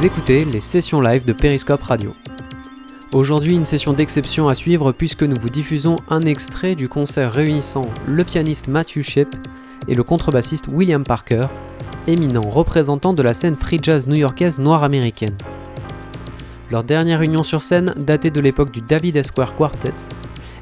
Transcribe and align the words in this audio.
Vous 0.00 0.06
écoutez 0.06 0.46
les 0.46 0.60
sessions 0.60 1.02
live 1.02 1.26
de 1.26 1.34
Periscope 1.34 1.82
Radio. 1.82 2.12
Aujourd'hui, 3.12 3.54
une 3.54 3.66
session 3.66 3.92
d'exception 3.92 4.48
à 4.48 4.54
suivre 4.54 4.92
puisque 4.92 5.24
nous 5.24 5.38
vous 5.38 5.50
diffusons 5.50 5.96
un 6.08 6.22
extrait 6.22 6.74
du 6.74 6.88
concert 6.88 7.30
réunissant 7.30 7.84
le 8.06 8.24
pianiste 8.24 8.68
Matthew 8.68 9.02
Shipp 9.02 9.28
et 9.88 9.94
le 9.94 10.02
contrebassiste 10.02 10.68
William 10.68 11.04
Parker, 11.04 11.48
éminent 12.06 12.40
représentant 12.40 13.12
de 13.12 13.20
la 13.20 13.34
scène 13.34 13.56
free 13.56 13.78
jazz 13.82 14.06
new-yorkaise 14.06 14.56
noire 14.56 14.84
américaine. 14.84 15.36
Leur 16.70 16.82
dernière 16.82 17.20
union 17.20 17.42
sur 17.42 17.60
scène 17.60 17.92
datait 17.98 18.30
de 18.30 18.40
l'époque 18.40 18.70
du 18.70 18.80
David 18.80 19.16
Esquire 19.16 19.54
Quartet, 19.54 19.92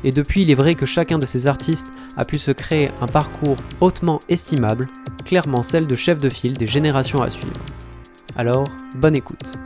et 0.02 0.10
depuis 0.10 0.42
il 0.42 0.50
est 0.50 0.56
vrai 0.56 0.74
que 0.74 0.84
chacun 0.84 1.20
de 1.20 1.26
ces 1.26 1.46
artistes 1.46 1.86
a 2.16 2.24
pu 2.24 2.38
se 2.38 2.50
créer 2.50 2.90
un 3.00 3.06
parcours 3.06 3.54
hautement 3.80 4.20
estimable, 4.28 4.88
clairement 5.24 5.62
celle 5.62 5.86
de 5.86 5.94
chef 5.94 6.18
de 6.18 6.28
file 6.28 6.56
des 6.56 6.66
générations 6.66 7.22
à 7.22 7.30
suivre. 7.30 7.52
Alors, 8.38 8.68
bonne 8.94 9.16
écoute. 9.16 9.58